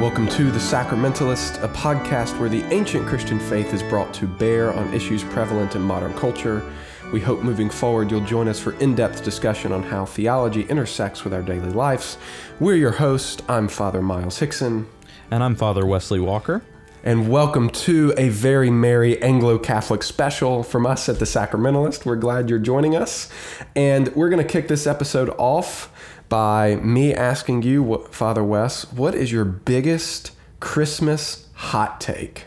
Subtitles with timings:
[0.00, 4.72] Welcome to The Sacramentalist, a podcast where the ancient Christian faith is brought to bear
[4.72, 6.64] on issues prevalent in modern culture.
[7.12, 11.22] We hope moving forward you'll join us for in depth discussion on how theology intersects
[11.22, 12.16] with our daily lives.
[12.60, 13.42] We're your host.
[13.46, 14.88] I'm Father Miles Hickson.
[15.30, 16.62] And I'm Father Wesley Walker.
[17.04, 22.06] And welcome to a very merry Anglo Catholic special from us at The Sacramentalist.
[22.06, 23.30] We're glad you're joining us.
[23.76, 25.92] And we're going to kick this episode off
[26.30, 32.46] by me asking you, Father Wes, what is your biggest Christmas hot take?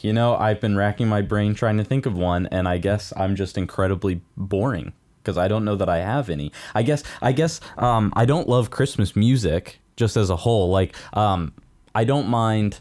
[0.00, 3.12] You know, I've been racking my brain trying to think of one, and I guess
[3.16, 6.52] I'm just incredibly boring because I don't know that I have any.
[6.74, 10.70] I guess I guess um, I don't love Christmas music just as a whole.
[10.70, 11.52] Like um,
[11.94, 12.80] I don't mind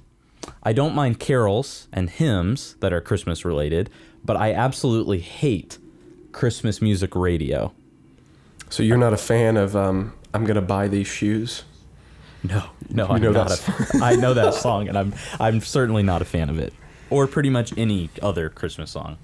[0.62, 3.90] I don't mind carols and hymns that are Christmas related,
[4.24, 5.80] but I absolutely hate
[6.32, 7.74] Christmas music radio.
[8.76, 11.64] So you're not a fan of um, "I'm gonna buy these shoes"?
[12.44, 13.50] No, no, I'm not.
[13.50, 16.74] A, I know that song, and I'm I'm certainly not a fan of it,
[17.10, 19.18] or pretty much any other Christmas song.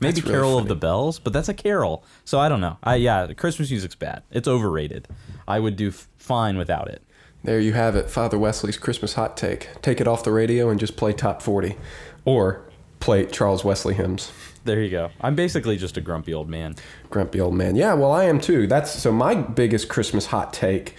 [0.00, 0.62] Maybe really Carol funny.
[0.62, 2.02] of the Bells, but that's a carol.
[2.24, 2.78] So I don't know.
[2.82, 4.24] I yeah, Christmas music's bad.
[4.32, 5.06] It's overrated.
[5.46, 7.00] I would do f- fine without it.
[7.44, 9.68] There you have it, Father Wesley's Christmas hot take.
[9.82, 11.76] Take it off the radio and just play top 40
[12.24, 12.62] or
[12.98, 14.32] play Charles Wesley hymns.
[14.64, 15.10] There you go.
[15.20, 16.76] I'm basically just a grumpy old man.
[17.08, 17.76] Grumpy old man.
[17.76, 18.66] Yeah, well, I am too.
[18.66, 20.94] That's so my biggest Christmas hot take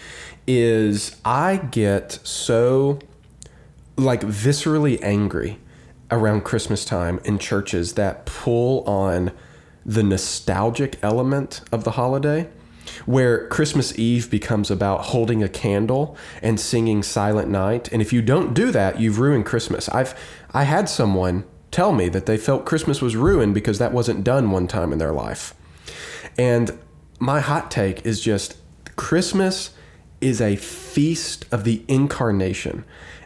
[0.47, 2.99] is I get so
[3.97, 5.59] like viscerally angry
[6.09, 9.31] around Christmas time in churches that pull on
[9.85, 12.47] the nostalgic element of the holiday
[13.05, 17.91] where Christmas Eve becomes about holding a candle and singing Silent Night.
[17.91, 19.87] And if you don't do that, you've ruined Christmas.
[19.89, 20.19] I've
[20.53, 24.51] I had someone tell me that they felt Christmas was ruined because that wasn't done
[24.51, 25.55] one time in their life.
[26.37, 26.77] And
[27.19, 28.57] my hot take is just
[28.95, 29.73] Christmas
[30.19, 32.85] is a feast of the incarnation.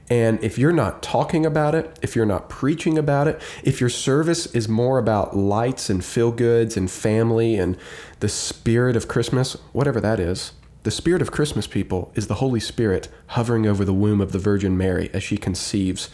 [0.10, 3.90] And if you're not talking about it, if you're not preaching about it, if your
[3.90, 7.76] service is more about lights and feel goods and family and
[8.20, 10.54] the spirit of Christmas, whatever that is,
[10.84, 14.38] the spirit of Christmas, people, is the Holy Spirit hovering over the womb of the
[14.38, 16.10] Virgin Mary as she conceives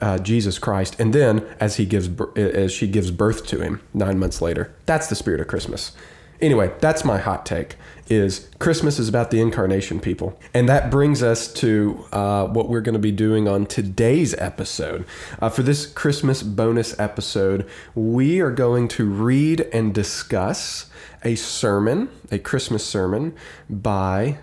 [0.00, 4.18] uh, Jesus Christ, and then as he gives as she gives birth to him nine
[4.18, 4.74] months later.
[4.86, 5.92] That's the spirit of Christmas.
[6.40, 7.76] Anyway, that's my hot take.
[8.08, 12.82] Is Christmas is about the incarnation, people, and that brings us to uh, what we're
[12.82, 15.06] going to be doing on today's episode.
[15.40, 20.90] Uh, for this Christmas bonus episode, we are going to read and discuss
[21.24, 23.34] a sermon, a Christmas sermon
[23.70, 24.36] by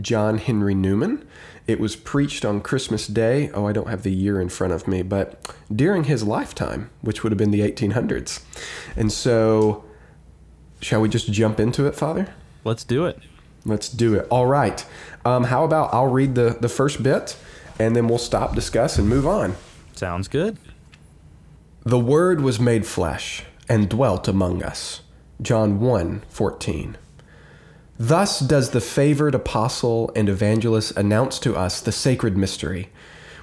[0.00, 1.24] John Henry Newman.
[1.66, 3.50] It was preached on Christmas Day.
[3.52, 7.22] Oh, I don't have the year in front of me, but during his lifetime, which
[7.22, 8.42] would have been the 1800s.
[8.94, 9.84] And so,
[10.80, 12.28] shall we just jump into it, Father?
[12.62, 13.18] Let's do it.
[13.64, 14.28] Let's do it.
[14.30, 14.84] All right.
[15.24, 17.36] Um, how about I'll read the, the first bit
[17.78, 19.56] and then we'll stop, discuss, and move on.
[19.94, 20.58] Sounds good.
[21.84, 25.02] The Word was made flesh and dwelt among us.
[25.40, 26.96] John 1 14.
[27.98, 32.90] Thus does the favored apostle and evangelist announce to us the sacred mystery,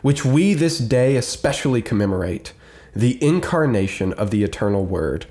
[0.03, 2.53] which we this day especially commemorate
[2.95, 5.25] the incarnation of the eternal Word.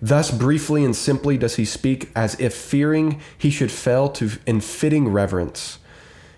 [0.00, 4.60] Thus, briefly and simply, does he speak as if fearing he should fail to in
[4.60, 5.78] fitting reverence.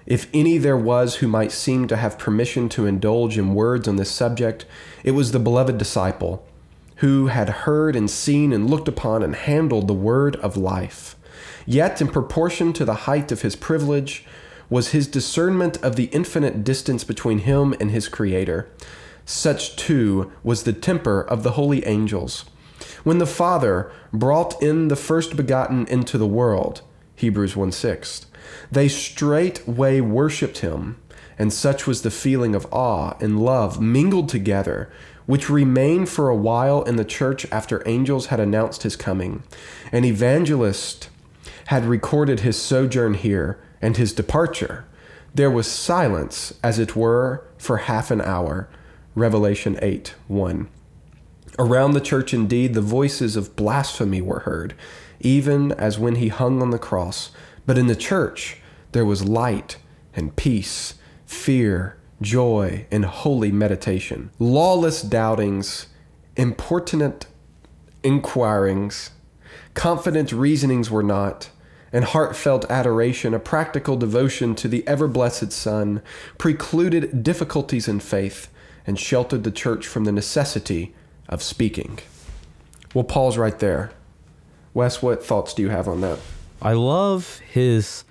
[0.04, 3.96] If any there was who might seem to have permission to indulge in words on
[3.96, 4.66] this subject,
[5.04, 6.44] it was the beloved disciple,
[6.96, 11.16] who had heard and seen and looked upon and handled the word of life.
[11.66, 14.24] Yet, in proportion to the height of his privilege,
[14.68, 18.68] was his discernment of the infinite distance between him and his Creator.
[19.24, 22.44] Such, too, was the temper of the holy angels.
[23.02, 26.82] When the Father brought in the first begotten into the world,
[27.16, 28.26] Hebrews 1 6,
[28.70, 30.96] they straightway worshipped him,
[31.38, 34.90] and such was the feeling of awe and love mingled together,
[35.26, 39.42] which remained for a while in the church after angels had announced his coming.
[39.92, 41.08] An evangelist
[41.66, 44.84] had recorded his sojourn here and his departure,
[45.34, 48.68] there was silence, as it were, for half an hour.
[49.16, 50.68] Revelation 8 1.
[51.58, 54.74] Around the church, indeed, the voices of blasphemy were heard,
[55.20, 57.30] even as when he hung on the cross.
[57.66, 58.58] But in the church,
[58.92, 59.76] there was light
[60.14, 60.94] and peace,
[61.26, 64.30] fear, joy, and holy meditation.
[64.38, 65.86] Lawless doubtings,
[66.36, 67.26] importunate
[68.04, 69.10] inquirings,
[69.74, 71.50] confident reasonings were not
[71.92, 76.02] and heartfelt adoration, a practical devotion to the ever blessed Son,
[76.38, 78.48] precluded difficulties in faith
[78.84, 80.92] and sheltered the church from the necessity
[81.28, 82.00] of speaking.
[82.92, 83.92] Well, pause right there.
[84.74, 86.18] Wes, what thoughts do you have on that?
[86.60, 88.04] I love his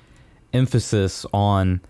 [0.53, 1.81] emphasis on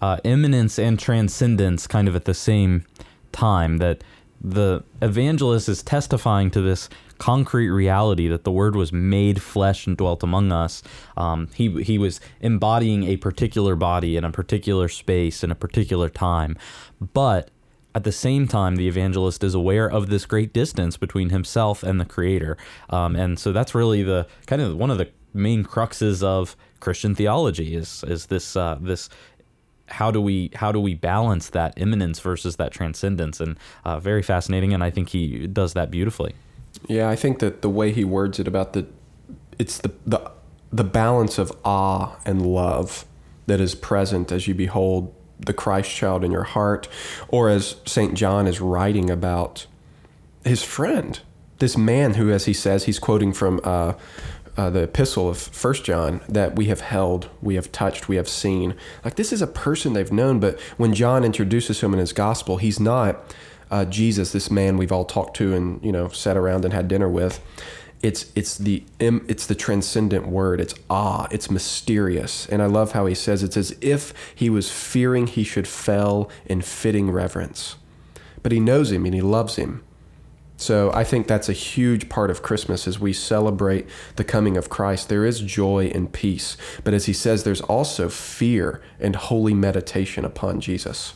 [0.00, 2.84] uh, immanence and transcendence kind of at the same
[3.32, 3.78] time.
[3.78, 4.04] That
[4.40, 6.88] the evangelist is testifying to this
[7.20, 10.82] concrete reality that the Word was made flesh and dwelt among us.
[11.16, 16.08] Um, he he was embodying a particular body in a particular space in a particular
[16.08, 16.56] time,
[17.12, 17.50] but
[17.94, 22.00] at the same time, the evangelist is aware of this great distance between himself and
[22.00, 22.56] the Creator,
[22.88, 27.14] um, and so that's really the kind of one of the main cruxes of Christian
[27.14, 29.10] theology is is this uh, this
[29.88, 34.22] how do we how do we balance that immanence versus that transcendence and uh, very
[34.22, 36.34] fascinating and I think he does that beautifully.
[36.88, 38.86] Yeah, I think that the way he words it about the
[39.58, 40.30] it's the the
[40.72, 43.04] the balance of awe and love
[43.46, 46.88] that is present as you behold the Christ child in your heart,
[47.28, 48.14] or as St.
[48.14, 49.66] John is writing about
[50.44, 51.18] his friend,
[51.58, 53.94] this man who, as he says, he's quoting from uh,
[54.56, 58.28] uh, the epistle of First John, that we have held, we have touched, we have
[58.28, 58.74] seen.
[59.04, 62.58] Like this is a person they've known, but when John introduces him in his gospel,
[62.58, 63.34] he's not
[63.70, 66.88] uh, Jesus, this man we've all talked to and you know sat around and had
[66.88, 67.40] dinner with
[68.02, 70.60] it's it's the it's the transcendent word.
[70.60, 71.26] It's awe.
[71.30, 72.46] It's mysterious.
[72.48, 76.30] And i love how he says it's as if he was fearing he should fell
[76.46, 77.76] in fitting reverence.
[78.42, 79.82] But he knows him and he loves him.
[80.56, 84.70] So i think that's a huge part of christmas as we celebrate the coming of
[84.70, 85.10] christ.
[85.10, 86.56] There is joy and peace.
[86.84, 91.12] But as he says there's also fear and holy meditation upon jesus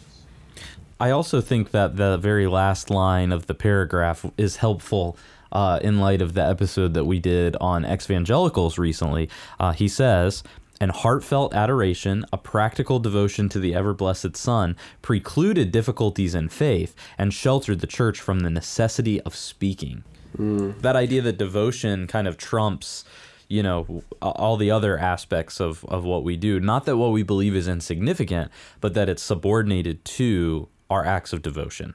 [1.01, 5.17] I also think that the very last line of the paragraph is helpful
[5.53, 9.29] uh, in light of the episode that we did on evangelicals recently.
[9.59, 10.43] Uh, he says,
[10.81, 16.95] and heartfelt adoration, a practical devotion to the ever blessed Son, precluded difficulties in faith
[17.17, 20.05] and sheltered the church from the necessity of speaking.
[20.37, 20.81] Mm.
[20.81, 23.05] That idea that devotion kind of trumps
[23.47, 27.23] you know all the other aspects of, of what we do not that what we
[27.23, 28.51] believe is insignificant
[28.81, 31.95] but that it's subordinated to our acts of devotion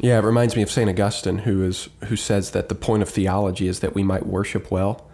[0.00, 3.08] yeah, it reminds me of Saint Augustine, who is who says that the point of
[3.08, 5.06] theology is that we might worship well.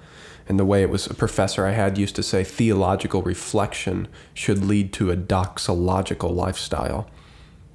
[0.46, 4.62] And the way it was a professor I had used to say, theological reflection should
[4.62, 7.08] lead to a doxological lifestyle.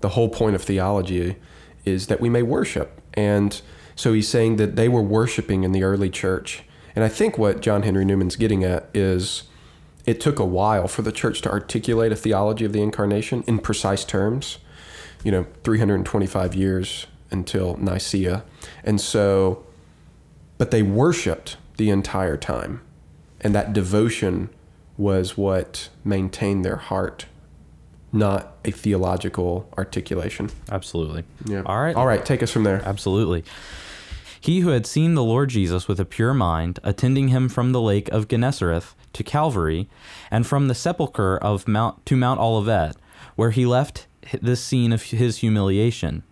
[0.02, 1.38] The whole point of theology
[1.84, 3.02] is that we may worship.
[3.16, 3.60] And
[3.96, 6.62] so he's saying that they were worshiping in the early church.
[6.96, 9.44] And I think what John Henry Newman's getting at is
[10.06, 13.58] it took a while for the church to articulate a theology of the incarnation in
[13.58, 14.60] precise terms
[15.24, 18.44] you know 325 years until Nicaea,
[18.84, 19.66] and so,
[20.58, 22.82] but they worshipped the entire time,
[23.42, 24.50] and that devotion
[24.98, 27.26] was what maintained their heart,
[28.12, 30.50] not a theological articulation.
[30.70, 31.24] Absolutely.
[31.46, 31.64] Yeah.
[31.66, 31.96] All right.
[31.96, 32.26] All right.
[32.26, 32.82] Take us from there.
[32.84, 33.44] Absolutely.
[34.42, 37.82] He who had seen the Lord Jesus with a pure mind, attending him from the
[37.82, 39.90] lake of Gennesareth to Calvary,
[40.32, 42.96] and from the sepulchre of Mount to Mount Olivet,
[43.36, 44.08] where he left
[44.42, 46.24] this scene of his humiliation.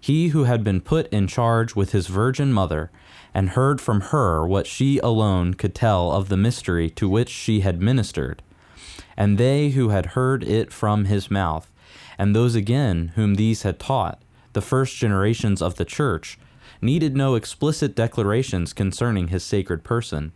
[0.00, 2.90] He who had been put in charge with his virgin mother,
[3.34, 7.60] and heard from her what she alone could tell of the mystery to which she
[7.60, 8.42] had ministered,
[9.16, 11.70] and they who had heard it from his mouth,
[12.18, 14.20] and those again whom these had taught,
[14.52, 16.38] the first generations of the church,
[16.82, 20.32] needed no explicit declarations concerning his sacred person.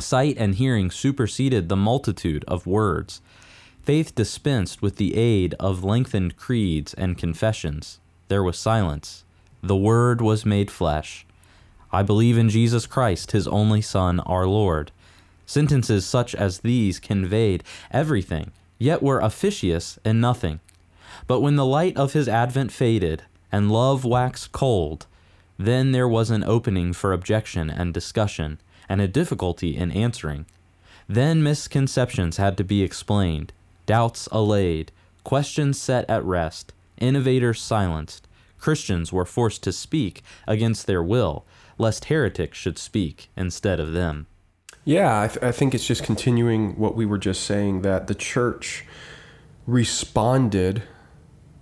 [0.00, 3.20] Sight and hearing superseded the multitude of words
[3.84, 8.00] Faith dispensed with the aid of lengthened creeds and confessions.
[8.28, 9.24] There was silence.
[9.62, 11.26] The Word was made flesh.
[11.92, 14.90] I believe in Jesus Christ, his only Son, our Lord.
[15.44, 20.60] Sentences such as these conveyed everything, yet were officious in nothing.
[21.26, 25.06] But when the light of his advent faded, and love waxed cold,
[25.58, 30.46] then there was an opening for objection and discussion, and a difficulty in answering.
[31.06, 33.52] Then misconceptions had to be explained,
[33.86, 38.28] doubts allayed, questions set at rest, innovators silenced.
[38.58, 41.44] Christians were forced to speak against their will,
[41.78, 44.26] lest heretics should speak instead of them.
[44.84, 48.14] Yeah, I, th- I think it's just continuing what we were just saying that the
[48.14, 48.84] church
[49.66, 50.82] responded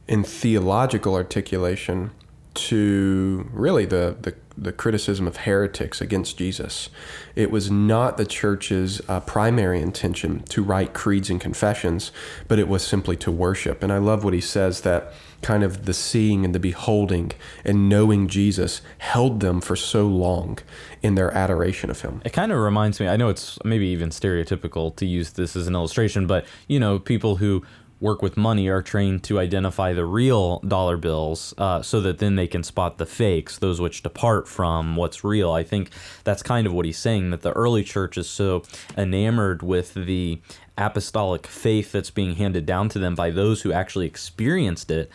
[0.08, 2.10] in theological articulation
[2.54, 6.90] to really the, the, the, criticism of heretics against Jesus.
[7.34, 12.12] It was not the church's uh, primary intention to write creeds and confessions,
[12.48, 13.82] but it was simply to worship.
[13.82, 17.32] And I love what he says that kind of the seeing and the beholding
[17.64, 20.58] and knowing Jesus held them for so long
[21.02, 22.22] in their adoration of him.
[22.24, 25.66] It kind of reminds me, I know it's maybe even stereotypical to use this as
[25.66, 27.64] an illustration, but you know, people who
[28.02, 32.34] work with money are trained to identify the real dollar bills uh, so that then
[32.34, 35.52] they can spot the fakes, those which depart from what's real.
[35.52, 35.90] I think
[36.24, 38.64] that's kind of what he's saying that the early church is so
[38.98, 40.40] enamored with the
[40.76, 45.08] apostolic faith that's being handed down to them by those who actually experienced it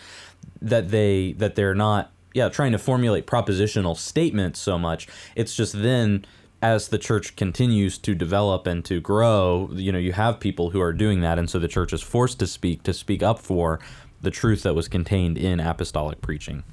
[0.61, 5.73] that they that they're not yeah trying to formulate propositional statements so much it's just
[5.81, 6.23] then
[6.61, 10.81] as the church continues to develop and to grow, you know, you have people who
[10.81, 13.79] are doing that, and so the church is forced to speak to speak up for
[14.21, 16.63] the truth that was contained in apostolic preaching.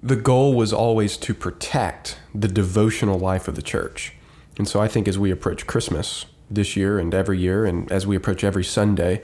[0.00, 4.12] The goal was always to protect the devotional life of the church.
[4.58, 8.06] And so I think as we approach Christmas this year and every year, and as
[8.06, 9.22] we approach every Sunday,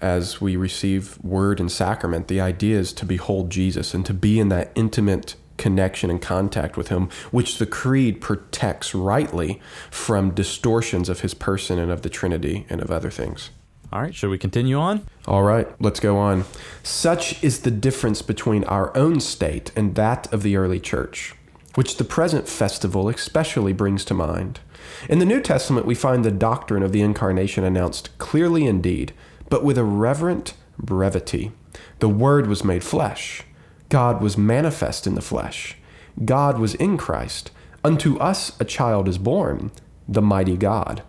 [0.00, 4.40] as we receive word and sacrament, the idea is to behold Jesus and to be
[4.40, 9.60] in that intimate connection and contact with him, which the Creed protects rightly
[9.90, 13.50] from distortions of his person and of the Trinity and of other things.
[13.92, 15.06] All right, should we continue on?
[15.26, 16.44] All right, let's go on.
[16.82, 21.34] Such is the difference between our own state and that of the early church,
[21.76, 24.60] which the present festival especially brings to mind.
[25.08, 29.12] In the New Testament, we find the doctrine of the Incarnation announced clearly indeed,
[29.48, 31.52] but with a reverent brevity.
[32.00, 33.44] The Word was made flesh
[33.88, 35.76] God was manifest in the flesh.
[36.24, 37.50] God was in Christ.
[37.84, 39.70] Unto us a child is born,
[40.08, 41.02] the mighty God.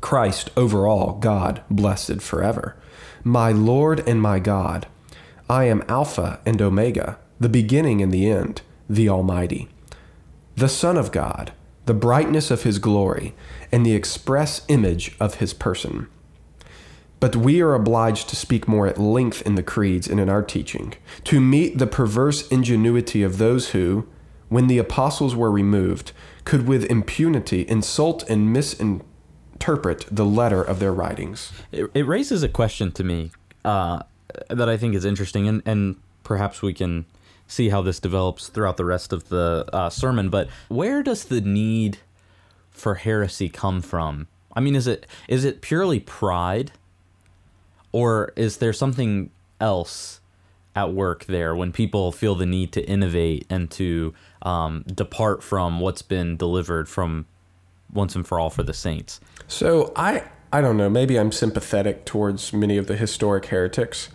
[0.00, 2.76] Christ over all, God, blessed forever.
[3.22, 4.86] My Lord and my God,
[5.48, 9.68] I am Alpha and Omega, the beginning and the end, the Almighty.
[10.56, 11.52] The Son of God,
[11.86, 13.34] the brightness of his glory,
[13.70, 16.08] and the express image of his person
[17.22, 20.42] but we are obliged to speak more at length in the creeds and in our
[20.42, 24.08] teaching, to meet the perverse ingenuity of those who,
[24.48, 26.10] when the apostles were removed,
[26.42, 31.52] could with impunity insult and misinterpret the letter of their writings.
[31.70, 33.30] It, it raises a question to me
[33.64, 34.02] uh,
[34.48, 37.06] that I think is interesting, and, and perhaps we can
[37.46, 40.28] see how this develops throughout the rest of the uh, sermon.
[40.28, 41.98] But where does the need
[42.72, 44.26] for heresy come from?
[44.56, 46.72] I mean, is it is it purely pride?
[47.92, 49.30] Or is there something
[49.60, 50.20] else
[50.74, 55.80] at work there when people feel the need to innovate and to um, depart from
[55.80, 57.26] what's been delivered from
[57.92, 59.20] once and for all for the saints?
[59.46, 60.90] So I I don't know.
[60.90, 64.10] Maybe I'm sympathetic towards many of the historic heretics.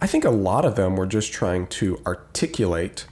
[0.00, 3.06] I think a lot of them were just trying to articulate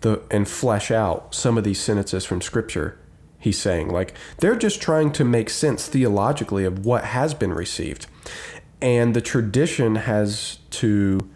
[0.00, 2.98] the and flesh out some of these sentences from Scripture.
[3.38, 8.06] He's saying like they're just trying to make sense theologically of what has been received
[8.80, 11.28] and the tradition has to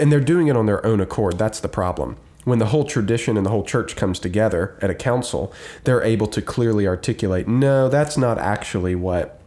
[0.00, 1.38] and they're doing it on their own accord.
[1.38, 2.16] That's the problem.
[2.44, 5.52] When the whole tradition and the whole church comes together at a council
[5.84, 9.40] they're able to clearly articulate no that's not actually what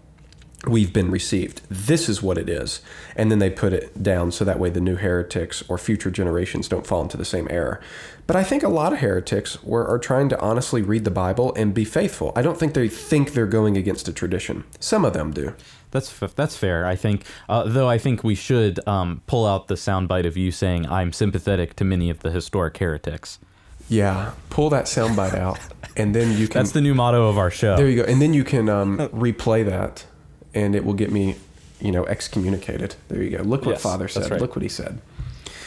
[0.67, 1.61] we've been received.
[1.69, 2.81] This is what it is.
[3.15, 6.67] And then they put it down so that way the new heretics or future generations
[6.67, 7.79] don't fall into the same error.
[8.27, 11.53] But i think a lot of heretics were, are trying to honestly read the bible
[11.55, 12.33] and be faithful.
[12.35, 14.65] I don't think they think they're going against a tradition.
[14.79, 15.55] Some of them do
[15.91, 16.85] that's that's fair.
[16.85, 20.51] I think, uh, though, I think we should um, pull out the soundbite of you
[20.51, 23.39] saying I'm sympathetic to many of the historic heretics.
[23.87, 25.59] Yeah, pull that soundbite out,
[25.97, 26.59] and then you can.
[26.59, 27.75] That's the new motto of our show.
[27.75, 30.05] There you go, and then you can um, replay that,
[30.53, 31.35] and it will get me,
[31.81, 32.95] you know, excommunicated.
[33.07, 33.43] There you go.
[33.43, 34.29] Look what yes, Father said.
[34.29, 34.39] Right.
[34.39, 35.01] Look what he said.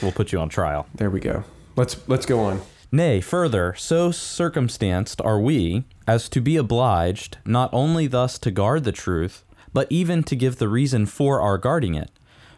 [0.00, 0.86] We'll put you on trial.
[0.94, 1.44] There we go.
[1.76, 2.60] Let's let's go on.
[2.94, 8.84] Nay, further, so circumstanced are we as to be obliged not only thus to guard
[8.84, 12.10] the truth, but even to give the reason for our guarding it.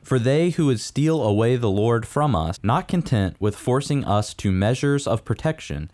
[0.02, 4.34] For they who would steal away the Lord from us, not content with forcing us
[4.34, 5.90] to measures of protection,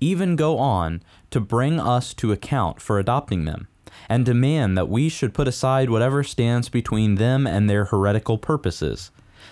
[0.00, 3.68] even go on to bring us to account for adopting them,
[4.08, 9.10] and demand that we should put aside whatever stands between them and their heretical purposes.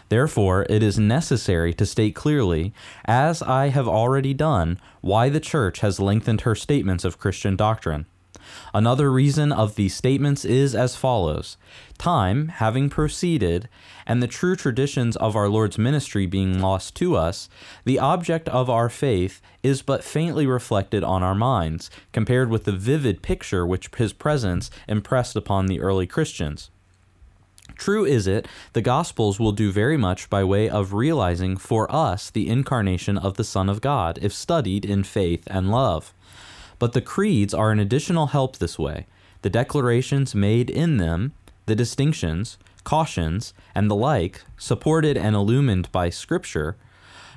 [0.09, 2.73] Therefore, it is necessary to state clearly,
[3.05, 8.07] as I have already done, why the Church has lengthened her statements of Christian doctrine.
[8.75, 11.57] Another reason of these statements is as follows
[11.99, 13.69] Time having proceeded,
[14.07, 17.49] and the true traditions of our Lord's ministry being lost to us,
[17.85, 22.73] the object of our faith is but faintly reflected on our minds, compared with the
[22.73, 26.71] vivid picture which his presence impressed upon the early Christians.
[27.77, 32.31] True is it, the Gospels will do very much by way of realizing for us
[32.31, 36.12] the incarnation of the Son of God, if studied in faith and love.
[36.78, 39.06] But the creeds are an additional help this way.
[39.42, 41.32] The declarations made in them,
[41.66, 46.76] the distinctions, cautions, and the like, supported and illumined by Scripture,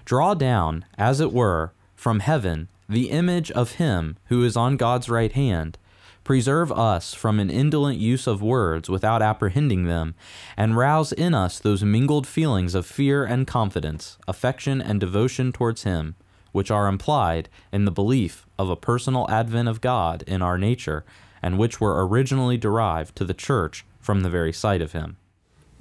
[0.05, 5.07] draw down, as it were, from heaven the image of Him who is on God's
[5.09, 5.77] right hand,
[6.23, 10.13] Preserve us from an indolent use of words without apprehending them,
[10.55, 15.83] and rouse in us those mingled feelings of fear and confidence, affection and devotion towards
[15.83, 16.15] Him,
[16.51, 21.05] which are implied in the belief of a personal advent of God in our nature,
[21.41, 25.17] and which were originally derived to the Church from the very sight of Him.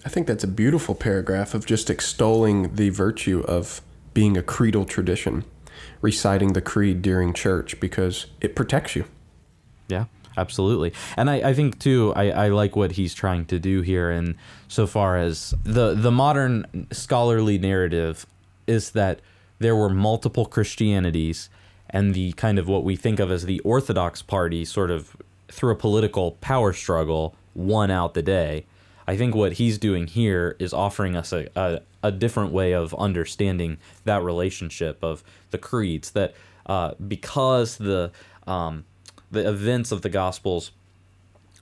[0.04, 3.82] I think that's a beautiful paragraph of just extolling the virtue of
[4.14, 5.44] being a creedal tradition,
[6.00, 9.04] reciting the creed during church because it protects you.
[9.88, 10.92] Yeah, absolutely.
[11.16, 14.36] And I, I think too, I, I like what he's trying to do here and
[14.68, 18.26] so far as the the modern scholarly narrative
[18.66, 19.20] is that
[19.60, 21.48] there were multiple Christianities
[21.88, 25.16] and the kind of what we think of as the Orthodox party sort of
[25.48, 28.66] through a political power struggle won out the day.
[29.06, 32.94] I think what he's doing here is offering us a, a, a different way of
[32.94, 36.12] understanding that relationship of the creeds.
[36.12, 36.34] That
[36.66, 38.12] uh, because the
[38.46, 38.84] um,
[39.30, 40.70] the events of the Gospels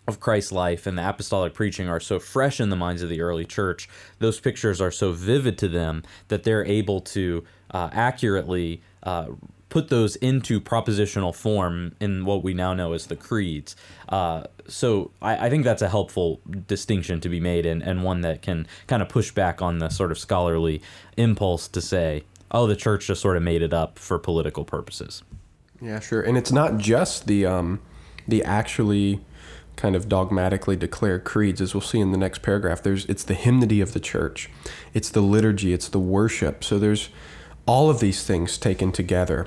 [0.09, 3.21] of Christ's life and the apostolic preaching are so fresh in the minds of the
[3.21, 3.89] early church,
[4.19, 9.27] those pictures are so vivid to them that they're able to uh, accurately uh,
[9.69, 13.77] put those into propositional form in what we now know as the creeds.
[14.09, 18.23] Uh, so I, I, think that's a helpful distinction to be made and, and one
[18.23, 20.81] that can kind of push back on the sort of scholarly
[21.19, 25.23] impulse to say, oh, the church just sort of made it up for political purposes.
[25.83, 26.23] Yeah, sure.
[26.23, 27.81] And it's not just the um,
[28.27, 29.21] the actually
[29.79, 32.83] kind of dogmatically declare creeds, as we'll see in the next paragraph.
[32.83, 34.51] There's it's the hymnody of the church,
[34.93, 36.63] it's the liturgy, it's the worship.
[36.63, 37.09] So there's
[37.65, 39.47] all of these things taken together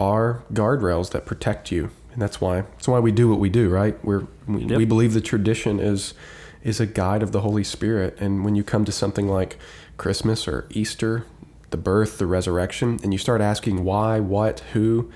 [0.00, 3.68] are guardrails that protect you, and that's why that's why we do what we do,
[3.68, 4.02] right?
[4.02, 4.78] We're we, yep.
[4.78, 6.14] we believe the tradition is
[6.62, 9.58] is a guide of the Holy Spirit, and when you come to something like
[9.98, 11.26] Christmas or Easter,
[11.70, 15.10] the birth, the resurrection, and you start asking why, what, who,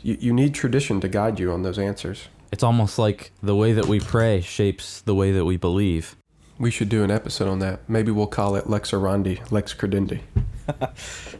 [0.00, 2.28] you, you need tradition to guide you on those answers.
[2.50, 6.16] It's almost like the way that we pray shapes the way that we believe.
[6.58, 7.88] We should do an episode on that.
[7.88, 10.20] Maybe we'll call it Lex Orandi, Lex Credendi.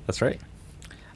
[0.07, 0.41] That's right.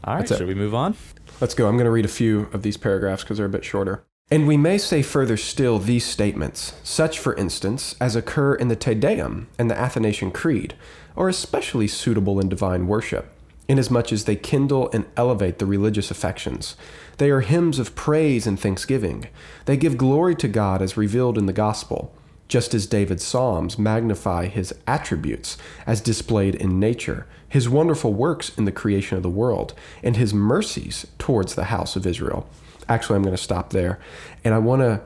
[0.04, 0.96] All right, should we move on?
[1.40, 1.68] Let's go.
[1.68, 4.04] I'm going to read a few of these paragraphs because they're a bit shorter.
[4.30, 8.76] And we may say further still these statements, such, for instance, as occur in the
[8.76, 10.74] Te Deum and the Athanasian Creed,
[11.16, 13.30] are especially suitable in divine worship,
[13.68, 16.76] inasmuch as they kindle and elevate the religious affections.
[17.18, 19.28] They are hymns of praise and thanksgiving.
[19.64, 22.14] They give glory to God as revealed in the gospel
[22.52, 28.66] just as David's Psalms magnify his attributes as displayed in nature, his wonderful works in
[28.66, 29.72] the creation of the world,
[30.02, 32.46] and his mercies towards the house of Israel.
[32.90, 33.98] Actually, I'm going to stop there.
[34.44, 35.00] And I want to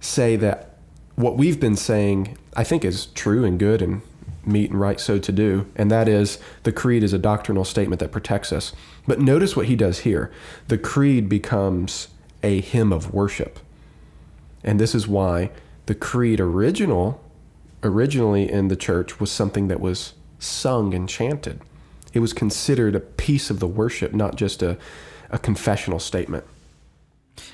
[0.00, 0.74] say that
[1.14, 4.02] what we've been saying, I think, is true and good and
[4.48, 8.00] meet and right so to do, and that is the creed is a doctrinal statement
[8.00, 8.72] that protects us.
[9.06, 10.30] But notice what he does here
[10.68, 12.08] the creed becomes
[12.42, 13.58] a hymn of worship.
[14.64, 15.50] And this is why
[15.86, 17.22] the creed original
[17.82, 21.60] originally in the church was something that was sung and chanted.
[22.12, 24.78] It was considered a piece of the worship, not just a,
[25.30, 26.44] a confessional statement.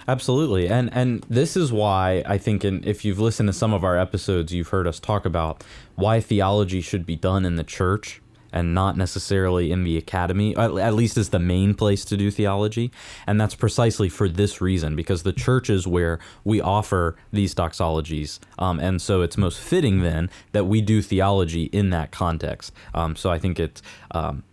[0.07, 0.69] Absolutely.
[0.69, 3.99] And and this is why I think in, if you've listened to some of our
[3.99, 8.21] episodes, you've heard us talk about why theology should be done in the church
[8.53, 12.93] and not necessarily in the academy, at least is the main place to do theology.
[13.27, 18.39] And that's precisely for this reason, because the church is where we offer these doxologies.
[18.57, 22.73] Um, and so it's most fitting then that we do theology in that context.
[22.95, 23.83] Um, so I think it's.
[24.13, 24.45] Um,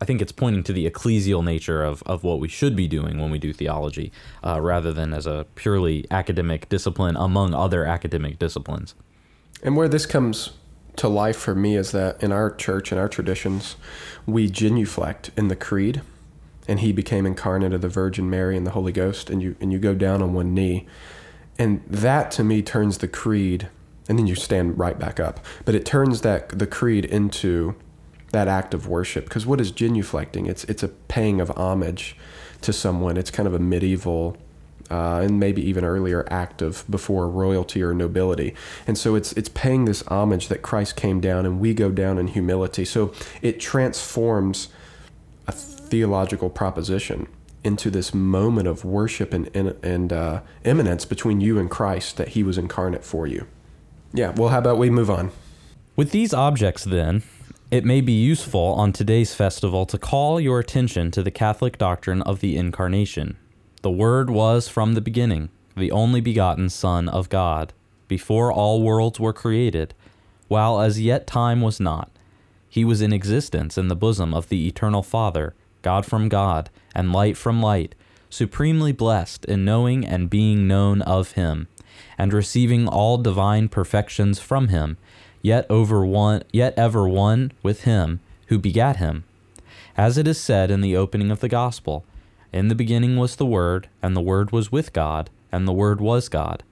[0.00, 3.18] I think it's pointing to the ecclesial nature of, of what we should be doing
[3.18, 4.12] when we do theology,
[4.44, 8.94] uh, rather than as a purely academic discipline among other academic disciplines.
[9.62, 10.52] And where this comes
[10.96, 13.76] to life for me is that in our church and our traditions,
[14.26, 16.02] we genuflect in the creed,
[16.66, 19.72] and He became incarnate of the Virgin Mary and the Holy Ghost, and you and
[19.72, 20.86] you go down on one knee,
[21.58, 23.68] and that to me turns the creed,
[24.08, 27.74] and then you stand right back up, but it turns that the creed into
[28.30, 29.24] that act of worship.
[29.24, 30.48] Because what is genuflecting?
[30.48, 32.16] It's it's a paying of homage
[32.62, 33.16] to someone.
[33.16, 34.36] It's kind of a medieval
[34.90, 38.54] uh, and maybe even earlier act of before royalty or nobility.
[38.86, 42.18] And so it's it's paying this homage that Christ came down and we go down
[42.18, 42.84] in humility.
[42.84, 44.68] So it transforms
[45.46, 47.28] a theological proposition
[47.62, 52.42] into this moment of worship and and, uh, immanence between you and Christ that He
[52.42, 53.46] was incarnate for you.
[54.12, 54.30] Yeah.
[54.30, 55.30] Well, how about we move on?
[55.94, 57.22] With these objects, then,
[57.70, 62.20] it may be useful on today's festival to call your attention to the Catholic doctrine
[62.22, 63.36] of the Incarnation.
[63.82, 67.72] The Word was from the beginning, the only begotten Son of God,
[68.08, 69.94] before all worlds were created,
[70.48, 72.10] while as yet time was not.
[72.68, 77.12] He was in existence in the bosom of the eternal Father, God from God, and
[77.12, 77.94] light from light,
[78.28, 81.68] supremely blessed in knowing and being known of Him.
[82.18, 84.96] and receiving all divine perfections from him,
[85.42, 89.24] yet over one yet ever one with him who begat him.
[89.96, 92.04] As it is said in the opening of the gospel,
[92.52, 96.00] in the beginning was the word, and the word was with God, and the word
[96.00, 96.62] was God.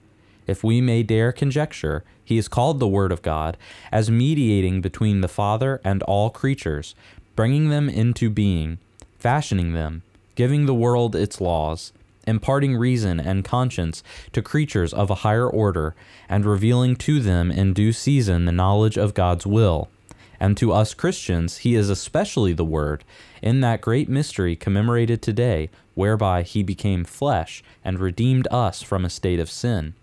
[0.49, 3.55] If we may dare conjecture, he is called the Word of God,
[3.91, 6.95] as mediating between the Father and all creatures,
[7.35, 8.79] bringing them into being,
[9.19, 10.01] fashioning them,
[10.35, 11.93] giving the world its laws,
[12.29, 15.95] imparting reason and conscience to creatures of a higher order,
[16.29, 19.89] and revealing to them in due season the knowledge of God's will.
[20.39, 23.03] And to us Christians, he is especially the Word,
[23.41, 29.09] in that great mystery commemorated today, whereby he became flesh and redeemed us from a
[29.09, 29.95] state of sin.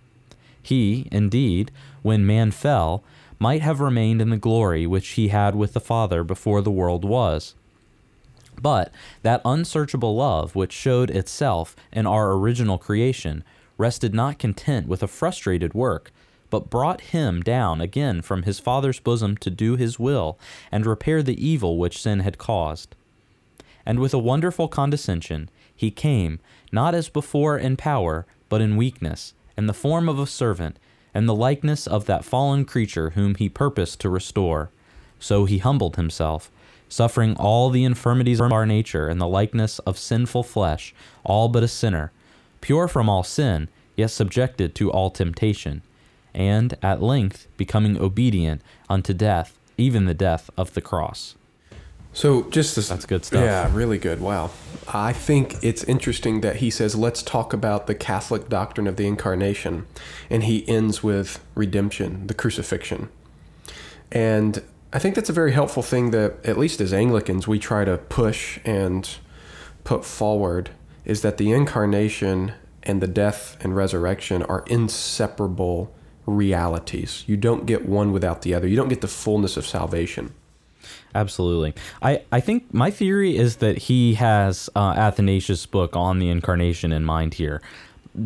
[0.62, 1.70] He, indeed,
[2.02, 3.02] when man fell,
[3.38, 7.04] might have remained in the glory which he had with the Father before the world
[7.04, 7.54] was.
[8.60, 8.92] But
[9.22, 13.44] that unsearchable love which showed itself in our original creation
[13.78, 16.12] rested not content with a frustrated work,
[16.48, 20.38] but brought him down again from his Father's bosom to do his will
[20.72, 22.94] and repair the evil which sin had caused.
[23.84, 26.40] And with a wonderful condescension, he came,
[26.72, 30.78] not as before in power, but in weakness, in the form of a servant,
[31.12, 34.70] and the likeness of that fallen creature whom he purposed to restore.
[35.18, 36.50] So he humbled himself,
[36.88, 40.94] suffering all the infirmities of our nature in the likeness of sinful flesh,
[41.24, 42.12] all but a sinner,
[42.60, 45.82] pure from all sin, yet subjected to all temptation,
[46.34, 51.34] and at length becoming obedient unto death, even the death of the cross.
[52.12, 53.42] So just this, That's good stuff.
[53.42, 54.22] Yeah, really good.
[54.22, 54.50] Wow.
[54.88, 59.06] I think it's interesting that he says, let's talk about the Catholic doctrine of the
[59.06, 59.86] incarnation.
[60.30, 63.10] And he ends with redemption, the crucifixion.
[64.10, 64.62] And
[64.96, 67.98] I think that's a very helpful thing that, at least as Anglicans, we try to
[67.98, 69.06] push and
[69.84, 70.70] put forward
[71.04, 77.24] is that the incarnation and the death and resurrection are inseparable realities.
[77.26, 80.32] You don't get one without the other, you don't get the fullness of salvation.
[81.14, 81.74] Absolutely.
[82.00, 86.90] I, I think my theory is that he has uh, Athanasius' book on the incarnation
[86.90, 87.60] in mind here.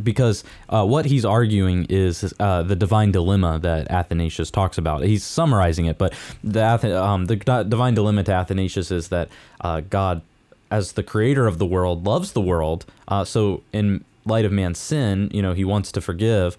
[0.02, 5.02] Because uh, what he's arguing is uh, the divine dilemma that Athanasius talks about.
[5.02, 9.28] He's summarizing it, but the, um, the divine dilemma to Athanasius is that
[9.60, 10.22] uh, God,
[10.70, 12.86] as the creator of the world, loves the world.
[13.08, 16.56] Uh, so, in light of man's sin, you know, he wants to forgive,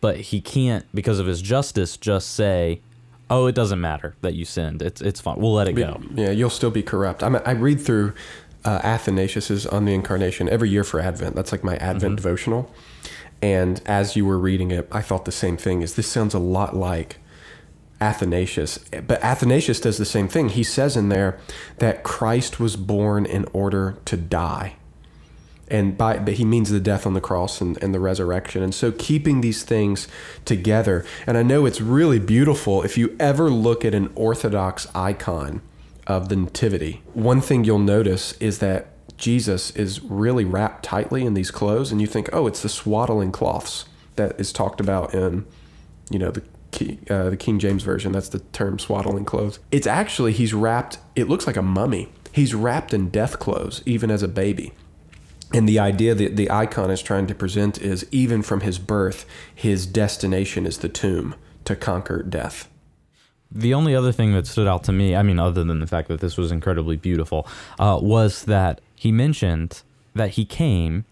[0.00, 2.80] but he can't, because of his justice, just say,
[3.30, 4.82] oh, it doesn't matter that you sinned.
[4.82, 5.36] It's it's fine.
[5.38, 6.00] We'll let it go.
[6.14, 7.22] Yeah, you'll still be corrupt.
[7.22, 8.14] I, mean, I read through
[8.64, 11.36] uh, Athanasius's on the Incarnation every year for Advent.
[11.36, 12.72] That's like my Advent devotional.
[13.40, 15.82] And as you were reading it, I thought the same thing.
[15.82, 17.18] Is this sounds a lot like
[18.00, 18.78] Athanasius?
[18.78, 20.48] But Athanasius does the same thing.
[20.48, 21.38] He says in there
[21.78, 24.74] that Christ was born in order to die
[25.70, 28.74] and by but he means the death on the cross and, and the resurrection and
[28.74, 30.08] so keeping these things
[30.44, 35.60] together and i know it's really beautiful if you ever look at an orthodox icon
[36.08, 41.34] of the nativity one thing you'll notice is that jesus is really wrapped tightly in
[41.34, 43.84] these clothes and you think oh it's the swaddling cloths
[44.16, 45.46] that is talked about in
[46.10, 46.42] you know the
[47.10, 48.12] uh, the King James version.
[48.12, 49.58] That's the term swaddling clothes.
[49.70, 50.98] It's actually he's wrapped.
[51.16, 52.08] It looks like a mummy.
[52.32, 54.72] He's wrapped in death clothes, even as a baby.
[55.52, 59.24] And the idea that the icon is trying to present is even from his birth,
[59.54, 62.68] his destination is the tomb to conquer death.
[63.50, 66.08] The only other thing that stood out to me, I mean, other than the fact
[66.08, 67.46] that this was incredibly beautiful,
[67.78, 69.82] uh, was that he mentioned
[70.14, 71.04] that he came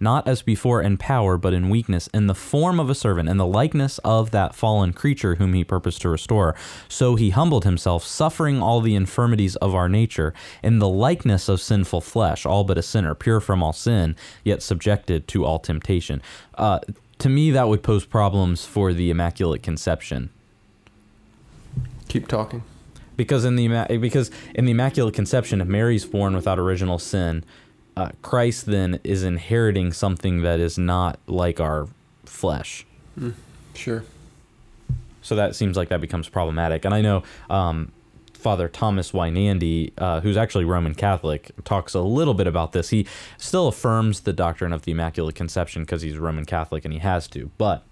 [0.00, 3.36] not as before in power, but in weakness, in the form of a servant, in
[3.36, 6.54] the likeness of that fallen creature whom he purposed to restore.
[6.88, 11.60] So he humbled himself, suffering all the infirmities of our nature, in the likeness of
[11.60, 16.20] sinful flesh, all but a sinner, pure from all sin, yet subjected to all temptation.
[16.54, 16.80] Uh,
[17.18, 20.30] to me, that would pose problems for the Immaculate Conception
[22.08, 22.62] Keep talking.
[23.16, 27.44] because in the because in the Immaculate Conception, if Mary's born without original sin,
[27.96, 31.88] uh, Christ then is inheriting something that is not like our
[32.24, 32.86] flesh.
[33.74, 34.04] Sure.
[35.22, 36.84] So that seems like that becomes problematic.
[36.84, 37.92] And I know um,
[38.34, 42.90] Father Thomas Weinandy, uh, who's actually Roman Catholic, talks a little bit about this.
[42.90, 43.06] He
[43.38, 47.26] still affirms the doctrine of the Immaculate Conception because he's Roman Catholic and he has
[47.28, 47.84] to, but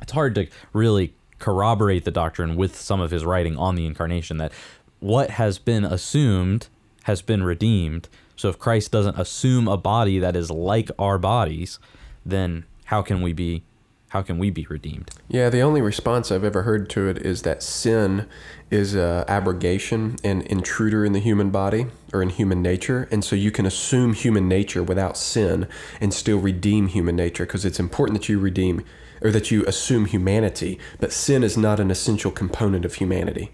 [0.00, 4.36] it's hard to really corroborate the doctrine with some of his writing on the incarnation
[4.36, 4.52] that
[5.00, 6.68] what has been assumed
[7.04, 8.08] has been redeemed.
[8.36, 11.78] So if Christ doesn't assume a body that is like our bodies,
[12.24, 13.62] then how can we be
[14.10, 15.08] how can we be redeemed?
[15.28, 18.26] Yeah, the only response I've ever heard to it is that sin
[18.68, 23.36] is a abrogation and intruder in the human body or in human nature, and so
[23.36, 25.68] you can assume human nature without sin
[26.00, 28.84] and still redeem human nature because it's important that you redeem
[29.20, 33.50] or that you assume humanity, but sin is not an essential component of humanity.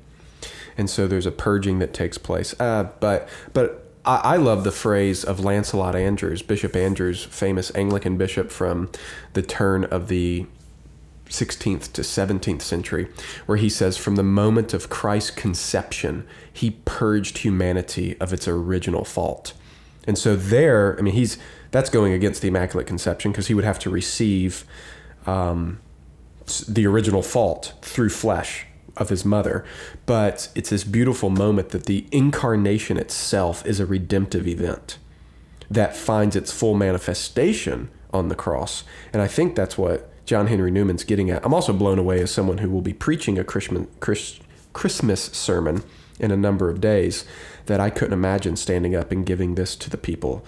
[0.78, 2.54] And so there's a purging that takes place.
[2.60, 8.16] Uh, but but I, I love the phrase of Lancelot Andrewes, Bishop Andrewes, famous Anglican
[8.16, 8.90] bishop from
[9.32, 10.46] the turn of the
[11.28, 13.08] 16th to 17th century,
[13.46, 19.04] where he says, From the moment of Christ's conception, he purged humanity of its original
[19.04, 19.52] fault.
[20.06, 21.36] And so there, I mean, he's
[21.72, 24.64] that's going against the Immaculate Conception because he would have to receive
[25.26, 25.80] um,
[26.68, 29.64] the original fault through flesh of his mother.
[30.06, 34.98] But it's this beautiful moment that the incarnation itself is a redemptive event
[35.70, 38.84] that finds its full manifestation on the cross.
[39.12, 41.44] And I think that's what John Henry Newman's getting at.
[41.44, 45.82] I'm also blown away as someone who will be preaching a Christmas, sermon
[46.18, 47.24] in a number of days
[47.66, 50.44] that I couldn't imagine standing up and giving this to the people.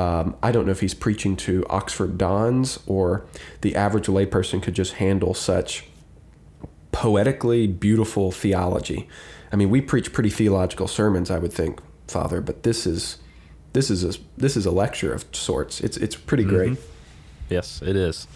[0.00, 3.26] Um, I don't know if he's preaching to Oxford Dons or
[3.60, 5.84] the average layperson could just handle such
[6.90, 9.08] poetically beautiful theology.
[9.52, 13.18] I mean, we preach pretty theological sermons, I would think, Father, but this is
[13.74, 15.82] this is a this is a lecture of sorts.
[15.82, 16.56] It's it's pretty mm-hmm.
[16.56, 16.78] great.
[17.50, 18.26] Yes, it is.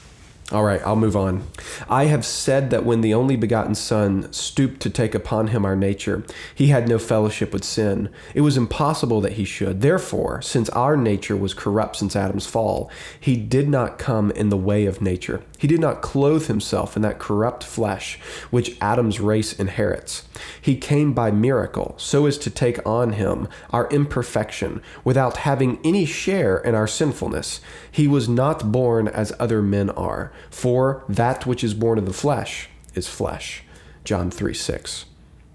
[0.53, 1.43] All right, I'll move on.
[1.89, 5.75] I have said that when the only begotten Son stooped to take upon him our
[5.75, 6.23] nature,
[6.55, 8.11] he had no fellowship with sin.
[8.35, 9.81] It was impossible that he should.
[9.81, 14.59] Therefore, since our nature was corrupt since Adam's fall, he did not come in the
[14.59, 15.41] way of nature.
[15.57, 20.25] He did not clothe himself in that corrupt flesh which Adam's race inherits.
[20.61, 26.05] He came by miracle, so as to take on him our imperfection, without having any
[26.05, 27.63] share in our sinfulness.
[27.91, 32.13] He was not born as other men are for that which is born of the
[32.13, 33.63] flesh is flesh.
[34.05, 35.07] John 3 6.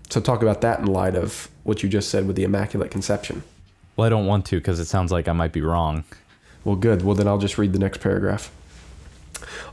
[0.09, 3.43] So talk about that in light of what you just said with the Immaculate Conception.
[3.95, 6.03] Well, I don't want to because it sounds like I might be wrong.
[6.63, 7.03] Well, good.
[7.03, 8.51] Well, then I'll just read the next paragraph.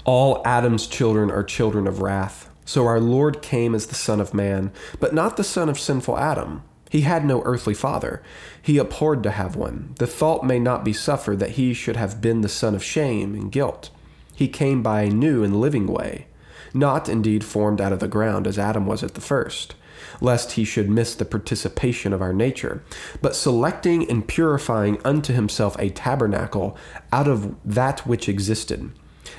[0.04, 2.50] All Adam's children are children of wrath.
[2.64, 6.18] So our Lord came as the Son of Man, but not the son of sinful
[6.18, 6.62] Adam.
[6.90, 8.22] He had no earthly father.
[8.60, 9.94] He abhorred to have one.
[9.98, 13.34] The thought may not be suffered that he should have been the son of shame
[13.34, 13.90] and guilt.
[14.36, 16.26] He came by a new and living way,
[16.74, 19.74] not indeed formed out of the ground as Adam was at the first,
[20.20, 22.82] lest he should miss the participation of our nature,
[23.22, 26.76] but selecting and purifying unto himself a tabernacle
[27.14, 28.92] out of that which existed.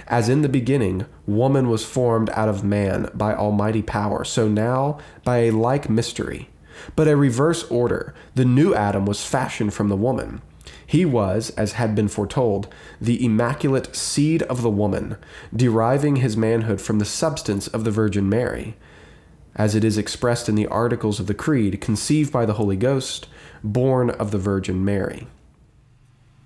[0.08, 4.98] As in the beginning, woman was formed out of man by almighty power, so now
[5.24, 6.50] by a like mystery.
[6.96, 10.42] But a reverse order, the new Adam was fashioned from the woman
[10.88, 15.18] he was, as had been foretold, the immaculate seed of the woman,
[15.54, 18.76] deriving his manhood from the substance of the Virgin Mary.
[19.54, 23.28] As it is expressed in the Articles of the Creed, conceived by the Holy Ghost,
[23.62, 25.28] born of the Virgin Mary.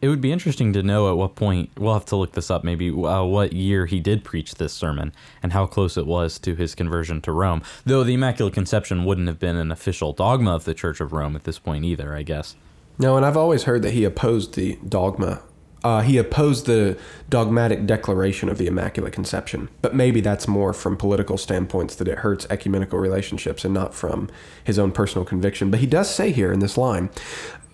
[0.02, 2.64] It would be interesting to know at what point, we'll have to look this up
[2.64, 6.56] maybe, uh, what year he did preach this sermon and how close it was to
[6.56, 7.62] his conversion to Rome.
[7.86, 11.36] Though the Immaculate Conception wouldn't have been an official dogma of the Church of Rome
[11.36, 12.56] at this point either, I guess.
[12.98, 15.42] No, and I've always heard that he opposed the dogma.
[15.84, 16.98] Uh, he opposed the
[17.30, 22.20] dogmatic declaration of the Immaculate Conception, but maybe that's more from political standpoints that it
[22.20, 24.30] hurts ecumenical relationships and not from
[24.64, 25.72] his own personal conviction.
[25.72, 27.10] But he does say here in this line,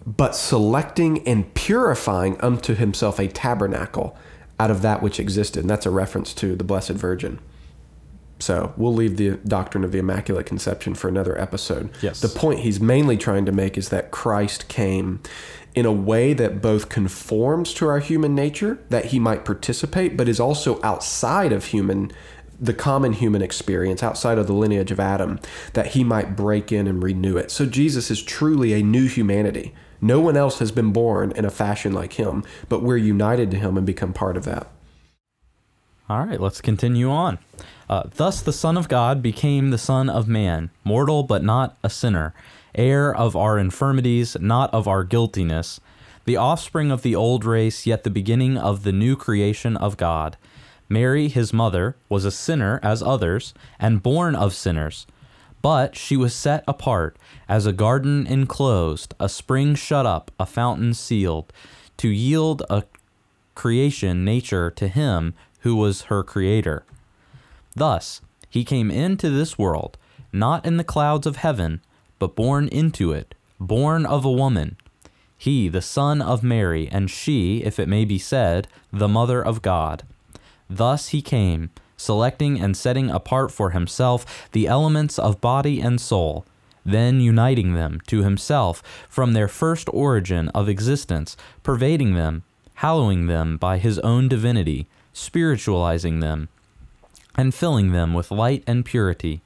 [0.05, 4.17] but selecting and purifying unto himself a tabernacle
[4.57, 5.61] out of that which existed.
[5.61, 7.39] And that's a reference to the Blessed Virgin.
[8.39, 11.89] So we'll leave the doctrine of the Immaculate Conception for another episode.
[12.01, 12.21] Yes.
[12.21, 15.21] The point he's mainly trying to make is that Christ came
[15.73, 20.27] in a way that both conforms to our human nature, that he might participate, but
[20.27, 22.11] is also outside of human
[22.59, 25.39] the common human experience outside of the lineage of Adam,
[25.73, 27.51] that he might break in and renew it.
[27.51, 29.75] So Jesus is truly a new humanity.
[30.01, 33.57] No one else has been born in a fashion like him, but we're united to
[33.57, 34.71] him and become part of that.
[36.09, 37.37] All right, let's continue on.
[37.89, 41.89] Uh, Thus the Son of God became the Son of Man, mortal but not a
[41.89, 42.33] sinner,
[42.75, 45.79] heir of our infirmities, not of our guiltiness,
[46.25, 50.35] the offspring of the old race, yet the beginning of the new creation of God.
[50.89, 55.07] Mary, his mother, was a sinner as others, and born of sinners.
[55.61, 60.93] But she was set apart, as a garden enclosed, a spring shut up, a fountain
[60.93, 61.53] sealed,
[61.97, 62.83] to yield a
[63.55, 66.83] creation nature to him who was her creator.
[67.77, 69.99] Thus, he came into this world,
[70.33, 71.81] not in the clouds of heaven,
[72.17, 74.77] but born into it, born of a woman.
[75.37, 79.61] He, the Son of Mary, and she, if it may be said, the Mother of
[79.61, 80.01] God.
[80.67, 86.47] Thus he came, selecting and setting apart for himself the elements of body and soul,
[86.83, 92.41] then uniting them to himself from their first origin of existence, pervading them,
[92.75, 96.49] hallowing them by his own divinity, spiritualizing them,
[97.37, 99.41] and filling them with light and purity,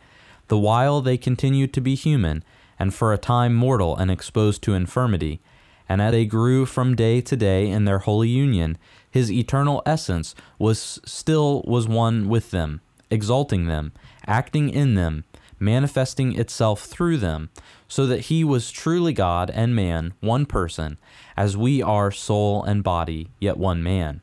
[0.47, 2.43] the while they continued to be human,
[2.80, 5.39] and for a time mortal and exposed to infirmity.
[5.88, 8.77] And as they grew from day to day in their holy union,
[9.10, 13.91] his eternal essence was still was one with them, exalting them,
[14.25, 15.25] acting in them,
[15.60, 17.49] manifesting itself through them,
[17.88, 20.97] so that he was truly God and man, one person,
[21.36, 24.21] as we are soul and body, yet one man.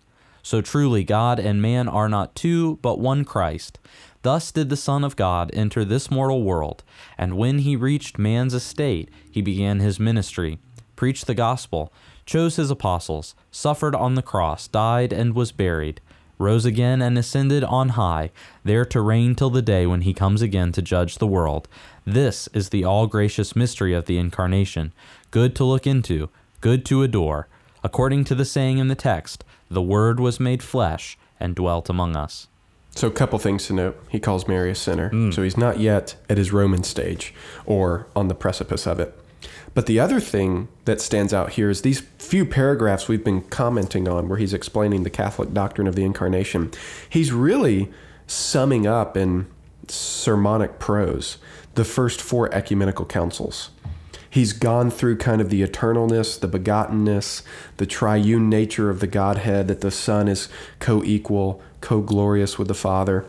[0.49, 3.79] So truly God and man are not two, but one Christ.
[4.23, 6.83] Thus did the Son of God enter this mortal world,
[7.19, 10.59] and when he reached man's estate, he began his ministry,
[10.97, 11.93] preached the gospel,
[12.25, 16.01] chose his apostles, suffered on the cross, died, and was buried,
[16.39, 18.31] rose again and ascended on high,
[18.65, 21.69] there to reign till the day when he comes again to judge the world.
[22.07, 24.95] This is the all gracious mystery of the Incarnation,
[25.31, 26.31] good to look into,
[26.63, 27.49] good to adore.
[27.85, 32.17] According to the saying in the text, the Word was made flesh and dwelt among
[32.17, 32.49] us.
[32.95, 34.03] So, a couple things to note.
[34.09, 35.11] He calls Mary a sinner.
[35.11, 35.33] Mm.
[35.33, 37.35] So, he's not yet at his Roman stage
[37.67, 39.19] or on the precipice of it.
[39.75, 44.09] But the other thing that stands out here is these few paragraphs we've been commenting
[44.09, 46.73] on where he's explaining the Catholic doctrine of the Incarnation.
[47.09, 47.91] He's really
[48.27, 49.47] summing up in
[49.87, 51.39] sermonic prose
[51.75, 53.71] the first four ecumenical councils.
[54.31, 57.43] He's gone through kind of the eternalness, the begottenness,
[57.79, 60.49] the triune nature of the Godhead, that the Son is
[60.81, 63.25] co equal, co glorious with the Father.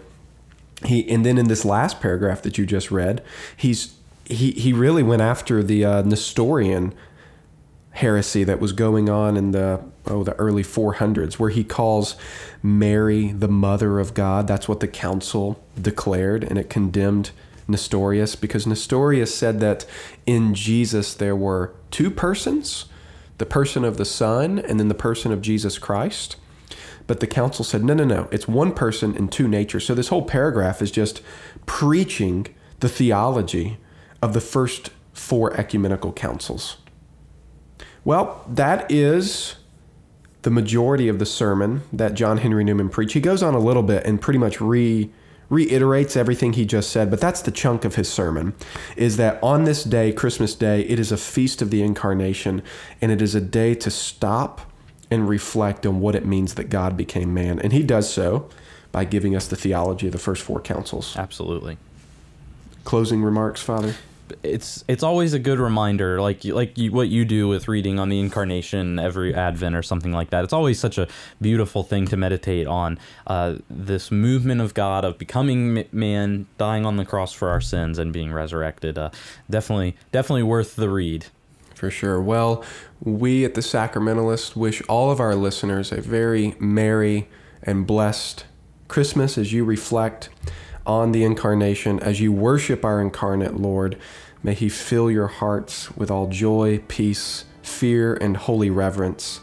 [0.86, 3.24] He, and then in this last paragraph that you just read,
[3.56, 6.94] he's he, he really went after the uh, Nestorian
[7.92, 12.16] heresy that was going on in the oh the early 400s where he calls
[12.62, 17.32] Mary the mother of God that's what the council declared and it condemned
[17.70, 19.86] Nestorius because Nestorius said that
[20.26, 22.86] in Jesus there were two persons
[23.38, 26.36] the person of the son and then the person of Jesus Christ.
[27.08, 29.86] But the council said no no no it's one person in two natures.
[29.86, 31.22] So this whole paragraph is just
[31.66, 32.48] preaching
[32.80, 33.78] the theology
[34.22, 36.78] of the first four ecumenical councils.
[38.04, 39.56] Well, that is
[40.42, 43.14] the majority of the sermon that John Henry Newman preached.
[43.14, 45.10] He goes on a little bit and pretty much re
[45.50, 48.54] reiterates everything he just said, but that's the chunk of his sermon
[48.96, 52.62] is that on this day, Christmas Day, it is a feast of the incarnation
[53.02, 54.62] and it is a day to stop
[55.12, 57.60] and reflect on what it means that God became man.
[57.60, 58.48] And he does so
[58.92, 61.16] by giving us the theology of the first four councils.
[61.18, 61.78] Absolutely.
[62.84, 63.96] Closing remarks, Father?
[64.44, 68.10] It's it's always a good reminder like like you, what you do with reading on
[68.10, 70.44] the incarnation every advent or something like that.
[70.44, 71.08] It's always such a
[71.42, 76.98] beautiful thing to meditate on uh, this movement of god of becoming man dying on
[76.98, 79.10] the cross for our sins and being resurrected uh,
[79.50, 81.28] definitely definitely worth the read.
[81.76, 82.22] For sure.
[82.22, 82.64] Well
[83.02, 87.28] we at the sacramentalist wish all of our listeners a very merry
[87.64, 88.46] and blessed
[88.88, 90.30] christmas as you reflect
[90.86, 93.98] on the incarnation as you worship our incarnate Lord.
[94.44, 99.42] May he fill your hearts with all joy, peace, fear, and holy reverence.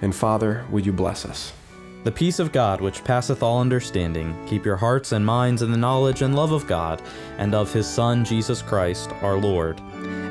[0.00, 1.52] And Father, would you bless us?
[2.04, 5.76] The peace of God, which passeth all understanding, keep your hearts and minds in the
[5.76, 7.00] knowledge and love of God,
[7.38, 9.80] and of his Son, Jesus Christ, our Lord.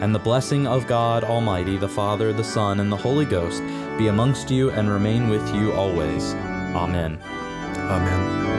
[0.01, 3.63] And the blessing of God Almighty, the Father, the Son, and the Holy Ghost
[3.97, 6.33] be amongst you and remain with you always.
[6.75, 7.17] Amen.
[7.77, 8.50] Amen.